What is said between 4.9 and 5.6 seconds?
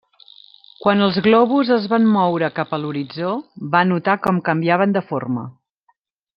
de forma.